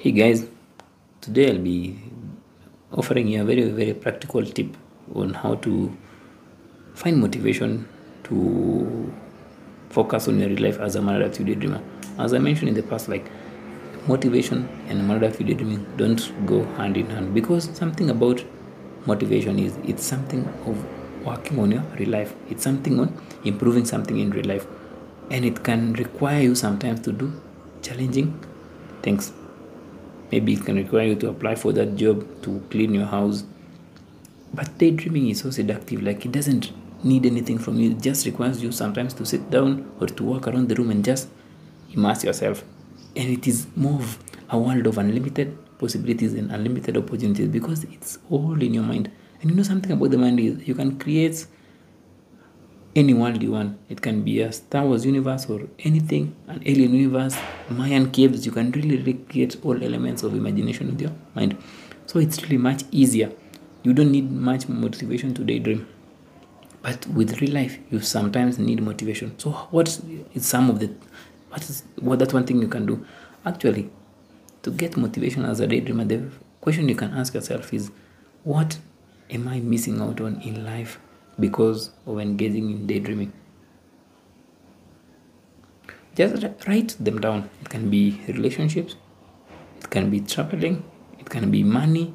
Hey 0.00 0.12
guys, 0.12 0.46
today 1.20 1.50
I'll 1.50 1.58
be 1.58 1.98
offering 2.92 3.26
you 3.26 3.42
a 3.42 3.44
very, 3.44 3.68
very 3.68 3.94
practical 3.94 4.44
tip 4.44 4.76
on 5.12 5.34
how 5.34 5.56
to 5.56 5.92
find 6.94 7.16
motivation 7.18 7.88
to 8.28 9.12
focus 9.90 10.28
on 10.28 10.38
your 10.38 10.50
real 10.50 10.62
life 10.62 10.78
as 10.78 10.94
a 10.94 11.00
maladaptive 11.00 11.48
daydreamer. 11.48 11.82
As 12.16 12.32
I 12.32 12.38
mentioned 12.38 12.68
in 12.68 12.76
the 12.76 12.84
past, 12.84 13.08
like 13.08 13.28
motivation 14.06 14.68
and 14.86 15.00
maladaptive 15.00 15.48
daydreaming 15.48 15.84
don't 15.96 16.46
go 16.46 16.62
hand 16.76 16.96
in 16.96 17.10
hand 17.10 17.34
because 17.34 17.68
something 17.76 18.08
about 18.08 18.44
motivation 19.04 19.58
is 19.58 19.76
it's 19.82 20.04
something 20.04 20.46
of 20.66 21.26
working 21.26 21.58
on 21.58 21.72
your 21.72 21.82
real 21.98 22.10
life, 22.10 22.36
it's 22.48 22.62
something 22.62 23.00
on 23.00 23.20
improving 23.42 23.84
something 23.84 24.20
in 24.20 24.30
real 24.30 24.46
life, 24.46 24.64
and 25.32 25.44
it 25.44 25.64
can 25.64 25.92
require 25.94 26.40
you 26.40 26.54
sometimes 26.54 27.00
to 27.00 27.10
do 27.10 27.32
challenging 27.82 28.38
things 29.02 29.32
maybe 30.30 30.54
it 30.54 30.64
can 30.64 30.76
require 30.76 31.06
you 31.06 31.14
to 31.16 31.28
apply 31.28 31.54
for 31.54 31.72
that 31.72 31.96
job 31.96 32.26
to 32.42 32.60
clean 32.70 32.94
your 32.94 33.06
house. 33.06 33.44
But 34.54 34.78
daydreaming 34.78 35.28
is 35.28 35.40
so 35.40 35.50
seductive 35.50 36.02
like 36.02 36.24
it 36.24 36.32
doesn't 36.32 36.72
need 37.04 37.26
anything 37.26 37.58
from 37.58 37.78
you. 37.78 37.92
It 37.92 38.00
just 38.00 38.26
requires 38.26 38.62
you 38.62 38.72
sometimes 38.72 39.14
to 39.14 39.26
sit 39.26 39.50
down 39.50 39.90
or 40.00 40.06
to 40.06 40.24
walk 40.24 40.48
around 40.48 40.68
the 40.68 40.74
room 40.74 40.90
and 40.90 41.04
just 41.04 41.28
immerse 41.92 42.24
yourself. 42.24 42.64
And 43.16 43.30
it 43.30 43.46
is 43.46 43.66
more 43.76 44.00
of 44.00 44.18
a 44.50 44.58
world 44.58 44.86
of 44.86 44.98
unlimited 44.98 45.56
possibilities 45.78 46.34
and 46.34 46.50
unlimited 46.50 46.96
opportunities 46.96 47.48
because 47.48 47.84
it's 47.84 48.18
all 48.30 48.60
in 48.60 48.74
your 48.74 48.82
mind. 48.82 49.10
And 49.40 49.50
you 49.50 49.56
know 49.56 49.62
something 49.62 49.92
about 49.92 50.10
the 50.10 50.18
mind 50.18 50.40
is 50.40 50.66
you 50.66 50.74
can 50.74 50.98
create 50.98 51.46
any 52.96 53.14
world 53.14 53.42
you 53.42 53.52
want. 53.52 53.78
It 53.88 54.00
can 54.00 54.22
be 54.22 54.40
a 54.40 54.50
Star 54.52 54.84
Wars 54.84 55.06
universe 55.06 55.48
or 55.48 55.62
anything, 55.78 56.34
an 56.48 56.62
alien 56.66 56.94
universe, 56.94 57.36
Mayan 57.70 58.10
caves. 58.10 58.46
You 58.46 58.52
can 58.52 58.70
really 58.72 58.96
recreate 58.98 59.56
all 59.64 59.82
elements 59.82 60.22
of 60.22 60.34
imagination 60.34 60.88
with 60.88 61.00
your 61.00 61.12
mind. 61.34 61.56
So 62.06 62.18
it's 62.18 62.42
really 62.42 62.58
much 62.58 62.84
easier. 62.90 63.32
You 63.82 63.92
don't 63.92 64.10
need 64.10 64.30
much 64.30 64.68
motivation 64.68 65.34
to 65.34 65.44
daydream. 65.44 65.86
But 66.82 67.06
with 67.08 67.40
real 67.40 67.52
life, 67.52 67.78
you 67.90 68.00
sometimes 68.00 68.58
need 68.58 68.82
motivation. 68.82 69.38
So 69.38 69.50
what 69.70 69.88
is 70.34 70.46
some 70.46 70.70
of 70.70 70.80
the 70.80 70.90
what 71.50 71.62
is 71.68 71.82
what 72.00 72.18
that's 72.18 72.34
one 72.34 72.46
thing 72.46 72.60
you 72.62 72.68
can 72.68 72.86
do? 72.86 73.04
Actually, 73.44 73.90
to 74.62 74.70
get 74.70 74.96
motivation 74.96 75.44
as 75.44 75.60
a 75.60 75.66
daydreamer, 75.66 76.06
the 76.08 76.30
question 76.60 76.88
you 76.88 76.94
can 76.94 77.12
ask 77.12 77.34
yourself 77.34 77.72
is 77.72 77.90
what 78.44 78.78
am 79.30 79.48
I 79.48 79.60
missing 79.60 80.00
out 80.00 80.20
on 80.20 80.40
in 80.42 80.64
life 80.64 80.98
because 81.40 81.90
of 82.06 82.18
engaging 82.18 82.70
in 82.70 82.86
daydreaming. 82.86 83.32
Just 86.18 86.44
write 86.66 86.96
them 86.98 87.20
down. 87.20 87.48
It 87.62 87.68
can 87.68 87.90
be 87.90 88.20
relationships, 88.26 88.96
it 89.78 89.88
can 89.90 90.10
be 90.10 90.20
traveling, 90.20 90.82
it 91.18 91.30
can 91.30 91.50
be 91.50 91.62
money, 91.62 92.12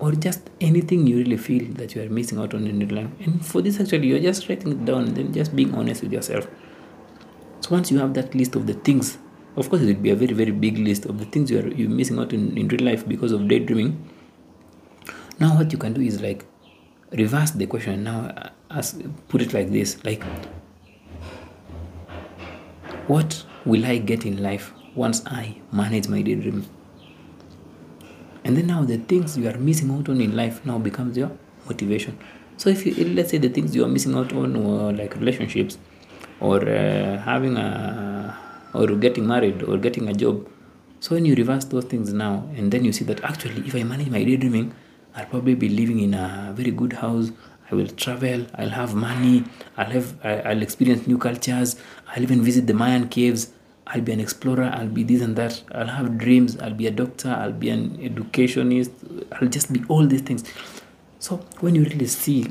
or 0.00 0.10
just 0.12 0.50
anything 0.60 1.06
you 1.06 1.18
really 1.18 1.36
feel 1.36 1.72
that 1.74 1.94
you 1.94 2.02
are 2.02 2.08
missing 2.08 2.38
out 2.38 2.52
on 2.52 2.66
in 2.66 2.80
your 2.80 2.90
life. 2.90 3.10
And 3.20 3.46
for 3.46 3.62
this, 3.62 3.78
actually, 3.80 4.08
you're 4.08 4.18
just 4.18 4.48
writing 4.48 4.72
it 4.72 4.84
down 4.84 5.04
and 5.04 5.16
then 5.16 5.32
just 5.32 5.54
being 5.54 5.72
honest 5.74 6.02
with 6.02 6.12
yourself. 6.12 6.48
So 7.60 7.70
once 7.70 7.92
you 7.92 7.98
have 7.98 8.12
that 8.14 8.34
list 8.34 8.56
of 8.56 8.66
the 8.66 8.74
things, 8.74 9.18
of 9.56 9.70
course, 9.70 9.82
it 9.82 9.86
will 9.86 10.02
be 10.02 10.10
a 10.10 10.16
very, 10.16 10.34
very 10.34 10.50
big 10.50 10.78
list 10.78 11.06
of 11.06 11.20
the 11.20 11.26
things 11.26 11.52
you 11.52 11.60
are 11.60 11.68
you're 11.68 11.88
missing 11.88 12.18
out 12.18 12.32
in, 12.32 12.58
in 12.58 12.66
real 12.66 12.84
life 12.84 13.06
because 13.06 13.30
of 13.30 13.46
daydreaming. 13.46 14.10
Now, 15.38 15.56
what 15.56 15.70
you 15.70 15.78
can 15.78 15.92
do 15.92 16.00
is 16.00 16.20
like 16.20 16.44
reverse 17.12 17.52
the 17.52 17.66
question 17.66 18.02
now 18.02 18.26
uh, 18.36 18.50
ask 18.70 19.00
put 19.28 19.40
it 19.40 19.52
like 19.54 19.70
this 19.70 20.04
like 20.04 20.22
what 23.08 23.44
will 23.64 23.84
i 23.86 23.98
get 23.98 24.24
in 24.24 24.42
life 24.42 24.72
once 24.94 25.22
i 25.26 25.56
manage 25.72 26.08
my 26.08 26.22
daydream 26.22 26.64
and 28.44 28.56
then 28.56 28.66
now 28.66 28.84
the 28.84 28.98
things 28.98 29.36
you 29.36 29.48
are 29.48 29.58
missing 29.58 29.90
out 29.90 30.08
on 30.08 30.20
in 30.20 30.36
life 30.36 30.64
now 30.64 30.78
becomes 30.78 31.16
your 31.16 31.30
motivation 31.66 32.18
so 32.56 32.70
if 32.70 32.86
you 32.86 32.92
let's 33.14 33.30
say 33.30 33.38
the 33.38 33.48
things 33.48 33.74
you 33.74 33.84
are 33.84 33.88
missing 33.88 34.14
out 34.14 34.32
on 34.32 34.64
were 34.64 34.92
like 34.92 35.14
relationships 35.16 35.78
or 36.40 36.68
uh, 36.68 37.18
having 37.18 37.56
a 37.56 38.38
or 38.74 38.86
getting 38.96 39.26
married 39.26 39.62
or 39.62 39.76
getting 39.76 40.08
a 40.08 40.14
job 40.14 40.48
so 41.00 41.14
when 41.14 41.24
you 41.24 41.34
reverse 41.34 41.64
those 41.66 41.84
things 41.84 42.12
now 42.12 42.48
and 42.56 42.72
then 42.72 42.84
you 42.84 42.92
see 42.92 43.04
that 43.04 43.22
actually 43.24 43.66
if 43.66 43.74
i 43.74 43.82
manage 43.82 44.08
my 44.08 44.22
daydreaming 44.24 44.74
I'll 45.16 45.26
probably 45.26 45.54
be 45.54 45.68
living 45.68 46.00
in 46.00 46.12
a 46.12 46.52
very 46.56 46.72
good 46.72 46.94
house. 46.94 47.30
I 47.74 47.76
will 47.76 47.88
travel. 47.88 48.46
I'll 48.54 48.70
have 48.70 48.94
money. 48.94 49.44
I'll 49.76 49.90
have. 49.90 50.24
I'll 50.24 50.62
experience 50.62 51.08
new 51.08 51.18
cultures. 51.18 51.74
I'll 52.08 52.22
even 52.22 52.40
visit 52.42 52.68
the 52.68 52.74
Mayan 52.74 53.08
caves. 53.08 53.50
I'll 53.88 54.00
be 54.00 54.12
an 54.12 54.20
explorer. 54.20 54.70
I'll 54.72 54.86
be 54.88 55.02
this 55.02 55.20
and 55.22 55.34
that. 55.34 55.60
I'll 55.72 55.88
have 55.88 56.16
dreams. 56.16 56.56
I'll 56.58 56.74
be 56.74 56.86
a 56.86 56.92
doctor. 56.92 57.30
I'll 57.30 57.58
be 57.64 57.70
an 57.70 57.98
educationist. 58.00 58.92
I'll 59.32 59.48
just 59.48 59.72
be 59.72 59.82
all 59.88 60.06
these 60.06 60.20
things. 60.20 60.44
So 61.18 61.38
when 61.58 61.74
you 61.74 61.82
really 61.82 62.06
see 62.06 62.46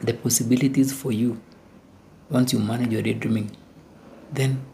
the 0.00 0.14
possibilities 0.14 0.90
for 0.90 1.12
you, 1.12 1.38
once 2.30 2.54
you 2.54 2.60
manage 2.60 2.92
your 2.92 3.02
daydreaming, 3.02 3.54
then 4.32 4.64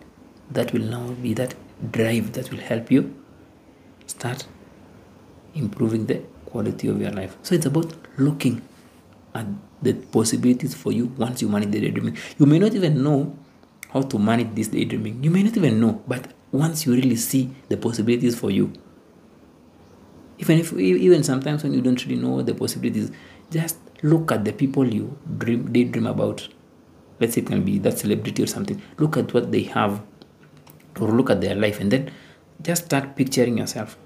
that 0.52 0.72
will 0.72 0.82
now 0.82 1.10
be 1.14 1.34
that 1.34 1.56
drive 1.90 2.34
that 2.34 2.52
will 2.52 2.60
help 2.60 2.92
you 2.92 3.12
start 4.06 4.46
improving 5.56 6.06
the 6.06 6.22
quality 6.44 6.86
of 6.86 7.00
your 7.00 7.10
life. 7.10 7.36
So 7.42 7.56
it's 7.56 7.66
about 7.66 7.92
looking 8.16 8.62
the 9.82 9.94
possibilities 9.94 10.74
for 10.74 10.92
you 10.92 11.06
once 11.16 11.42
you 11.42 11.48
manage 11.48 11.70
the 11.70 11.80
daydreaming. 11.80 12.16
You 12.38 12.46
may 12.46 12.58
not 12.58 12.74
even 12.74 13.02
know 13.02 13.36
how 13.90 14.02
to 14.02 14.18
manage 14.18 14.54
this 14.54 14.68
daydreaming. 14.68 15.22
You 15.22 15.30
may 15.30 15.42
not 15.42 15.56
even 15.56 15.80
know, 15.80 16.02
but 16.06 16.32
once 16.52 16.86
you 16.86 16.94
really 16.94 17.16
see 17.16 17.50
the 17.68 17.76
possibilities 17.76 18.38
for 18.38 18.50
you, 18.50 18.72
even 20.38 20.58
if 20.58 20.72
even 20.72 21.22
sometimes 21.22 21.62
when 21.62 21.72
you 21.72 21.80
don't 21.80 22.02
really 22.04 22.20
know 22.20 22.42
the 22.42 22.54
possibilities, 22.54 23.10
just 23.50 23.76
look 24.02 24.30
at 24.32 24.44
the 24.44 24.52
people 24.52 24.86
you 24.86 25.18
dream 25.38 25.72
daydream 25.72 26.06
about. 26.06 26.48
Let's 27.18 27.34
say 27.34 27.40
it 27.40 27.46
can 27.46 27.64
be 27.64 27.78
that 27.78 27.98
celebrity 27.98 28.42
or 28.42 28.46
something. 28.46 28.82
Look 28.98 29.16
at 29.16 29.32
what 29.32 29.50
they 29.50 29.62
have, 29.62 30.02
or 31.00 31.08
look 31.08 31.30
at 31.30 31.40
their 31.40 31.54
life, 31.54 31.80
and 31.80 31.90
then 31.90 32.10
just 32.60 32.86
start 32.86 33.16
picturing 33.16 33.58
yourself 33.58 33.96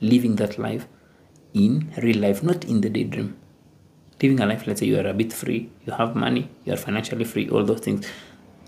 living 0.00 0.36
that 0.36 0.58
life 0.58 0.86
in 1.54 1.92
real 2.02 2.18
life, 2.18 2.42
not 2.42 2.64
in 2.64 2.82
the 2.82 2.90
daydream. 2.90 3.36
Living 4.20 4.40
a 4.40 4.46
life, 4.46 4.66
let's 4.66 4.80
say 4.80 4.86
you 4.86 4.98
are 4.98 5.06
a 5.06 5.14
bit 5.14 5.32
free, 5.32 5.70
you 5.86 5.92
have 5.92 6.16
money, 6.16 6.48
you 6.64 6.72
are 6.72 6.76
financially 6.76 7.24
free, 7.24 7.48
all 7.48 7.64
those 7.64 7.80
things, 7.80 8.06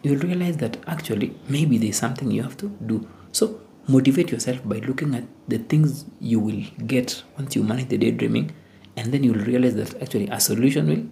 you'll 0.02 0.20
realize 0.20 0.56
that 0.58 0.76
actually 0.86 1.34
maybe 1.48 1.76
there's 1.78 1.96
something 1.96 2.30
you 2.30 2.42
have 2.42 2.56
to 2.56 2.68
do. 2.86 3.08
So 3.32 3.60
motivate 3.88 4.30
yourself 4.30 4.60
by 4.64 4.76
looking 4.78 5.14
at 5.14 5.24
the 5.48 5.58
things 5.58 6.04
you 6.20 6.38
will 6.38 6.62
get 6.86 7.22
once 7.36 7.56
you 7.56 7.64
manage 7.64 7.88
the 7.88 7.98
daydreaming, 7.98 8.52
and 8.96 9.12
then 9.12 9.24
you'll 9.24 9.44
realize 9.44 9.74
that 9.74 10.00
actually 10.02 10.28
a 10.28 10.38
solution 10.38 10.88
will 10.88 11.06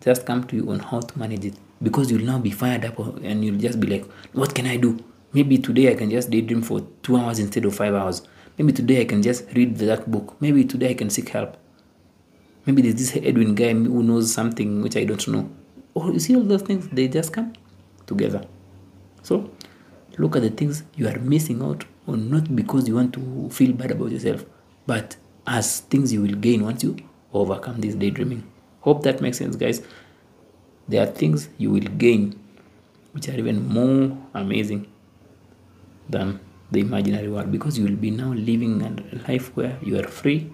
just 0.00 0.26
come 0.26 0.44
to 0.44 0.56
you 0.56 0.70
on 0.70 0.78
how 0.78 1.00
to 1.00 1.18
manage 1.18 1.44
it 1.44 1.54
because 1.82 2.10
you'll 2.10 2.24
now 2.24 2.38
be 2.38 2.50
fired 2.50 2.84
up 2.84 2.98
and 2.98 3.44
you'll 3.44 3.58
just 3.58 3.80
be 3.80 3.86
like, 3.86 4.04
what 4.32 4.54
can 4.54 4.66
I 4.66 4.76
do? 4.76 5.02
Maybe 5.32 5.58
today 5.58 5.90
I 5.90 5.94
can 5.96 6.10
just 6.10 6.30
daydream 6.30 6.62
for 6.62 6.86
two 7.02 7.16
hours 7.16 7.38
instead 7.38 7.64
of 7.64 7.74
five 7.74 7.94
hours 7.94 8.22
Maybe 8.58 8.72
today 8.72 9.02
I 9.02 9.04
can 9.04 9.22
just 9.22 9.44
read 9.54 9.76
that 9.76 10.10
book. 10.10 10.40
Maybe 10.40 10.64
today 10.64 10.90
I 10.90 10.94
can 10.94 11.10
seek 11.10 11.28
help. 11.28 11.58
Maybe 12.66 12.82
there's 12.82 12.96
this 12.96 13.16
Edwin 13.16 13.54
guy 13.54 13.72
who 13.72 14.02
knows 14.02 14.32
something 14.32 14.82
which 14.82 14.96
I 14.96 15.04
don't 15.04 15.26
know. 15.28 15.48
Or 15.94 16.12
you 16.12 16.18
see 16.18 16.36
all 16.36 16.42
those 16.42 16.62
things, 16.62 16.88
they 16.88 17.08
just 17.08 17.32
come 17.32 17.52
together. 18.06 18.44
So 19.22 19.50
look 20.18 20.36
at 20.36 20.42
the 20.42 20.50
things 20.50 20.82
you 20.96 21.08
are 21.08 21.18
missing 21.18 21.62
out 21.62 21.84
on, 22.06 22.30
not 22.30 22.54
because 22.54 22.88
you 22.88 22.96
want 22.96 23.14
to 23.14 23.48
feel 23.50 23.72
bad 23.72 23.92
about 23.92 24.10
yourself, 24.10 24.44
but 24.86 25.16
as 25.46 25.80
things 25.80 26.12
you 26.12 26.22
will 26.22 26.34
gain 26.34 26.64
once 26.64 26.82
you 26.82 26.96
overcome 27.32 27.80
this 27.80 27.94
daydreaming. 27.94 28.44
Hope 28.80 29.02
that 29.04 29.20
makes 29.20 29.38
sense, 29.38 29.56
guys. 29.56 29.82
There 30.88 31.02
are 31.02 31.10
things 31.10 31.48
you 31.58 31.70
will 31.70 31.80
gain 31.80 32.38
which 33.12 33.28
are 33.28 33.34
even 33.38 33.66
more 33.68 34.16
amazing 34.34 34.86
than 36.08 36.40
the 36.70 36.80
imaginary 36.80 37.28
world 37.28 37.50
because 37.50 37.78
you 37.78 37.84
will 37.84 37.96
be 37.96 38.10
now 38.10 38.32
living 38.32 38.82
a 38.82 39.28
life 39.28 39.56
where 39.56 39.78
you 39.82 39.98
are 39.98 40.06
free, 40.06 40.52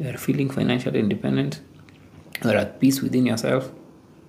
you 0.00 0.08
are 0.08 0.16
feeling 0.16 0.48
financially 0.48 0.98
independent, 0.98 1.60
you 2.42 2.50
are 2.50 2.56
at 2.56 2.80
peace 2.80 3.02
within 3.02 3.26
yourself, 3.26 3.70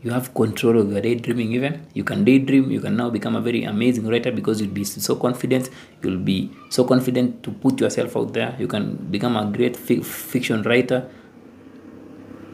you 0.04 0.12
have 0.12 0.34
control 0.34 0.80
of 0.80 0.92
your 0.92 1.00
daydreaming 1.00 1.54
even. 1.54 1.86
You 1.94 2.04
can 2.04 2.26
daydream, 2.26 2.72
you 2.72 2.82
can 2.82 2.98
now 2.98 3.10
become 3.10 3.36
a 3.36 3.42
very 3.42 3.64
amazing 3.64 4.08
writer 4.08 4.32
because 4.32 4.60
you'll 4.60 4.72
be 4.72 4.84
so 4.84 5.16
confident, 5.16 5.70
you'll 6.02 6.18
be 6.18 6.52
so 6.70 6.84
confident 6.84 7.44
to 7.44 7.52
put 7.52 7.80
yourself 7.80 8.18
out 8.18 8.34
there, 8.34 8.56
you 8.60 8.68
can 8.68 8.96
become 8.96 9.38
a 9.38 9.46
great 9.46 9.78
fi- 9.78 10.02
fiction 10.02 10.64
writer, 10.64 11.10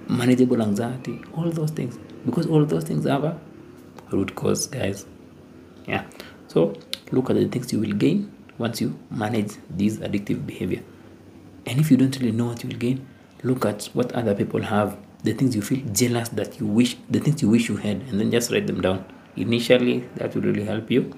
manageable 0.10 0.62
anxiety, 0.62 1.22
all 1.36 1.50
those 1.50 1.72
things. 1.72 1.98
Because 2.26 2.46
all 2.48 2.66
those 2.66 2.84
things 2.84 3.06
have 3.06 3.24
a 3.24 3.40
root 4.12 4.36
cause, 4.36 4.68
guys. 4.68 5.06
Yeah. 5.88 6.06
So 6.50 6.76
look 7.12 7.30
at 7.30 7.38
the 7.38 7.48
things 7.48 7.72
you 7.72 7.80
will 7.80 7.94
gain 7.94 8.32
once 8.58 8.82
you 8.82 9.00
manage 9.10 9.54
this 9.70 9.98
addictive 9.98 10.46
behavior. 10.46 10.84
And 11.68 11.80
if 11.80 11.92
you 11.92 11.98
don't 11.98 12.18
really 12.20 12.32
know 12.32 12.48
what 12.48 12.64
you 12.64 12.70
will 12.70 12.78
gain, 12.78 13.06
look 13.44 13.66
at 13.66 13.90
what 13.94 14.12
other 14.14 14.34
people 14.34 14.62
have, 14.62 14.98
the 15.24 15.34
things 15.34 15.56
you 15.56 15.62
feel 15.62 15.86
jealous 15.92 16.30
that 16.30 16.60
you 16.60 16.66
wish, 16.66 16.96
the 17.10 17.20
things 17.20 17.42
you 17.42 17.50
wish 17.50 17.68
you 17.68 17.76
had, 17.76 17.98
and 18.08 18.20
then 18.20 18.32
just 18.32 18.52
write 18.52 18.68
them 18.68 18.82
down. 18.82 19.06
Initially, 19.36 20.00
that 20.16 20.34
will 20.34 20.44
really 20.44 20.64
help 20.64 20.90
you 20.90 21.14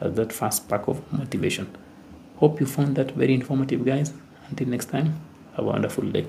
as 0.00 0.14
that 0.14 0.32
first 0.32 0.64
spark 0.64 0.88
of 0.88 1.00
motivation. 1.12 1.68
hope 2.42 2.58
you 2.60 2.66
found 2.66 2.96
that 2.96 3.12
very 3.12 3.34
informative 3.34 3.84
guys 3.84 4.12
until 4.48 4.66
next 4.66 4.86
time 4.86 5.08
have 5.56 5.64
a 5.64 5.68
wonderful 5.68 6.04
day 6.14 6.26